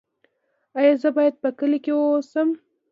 [0.79, 2.49] ایا زه باید په کلي کې اوسم؟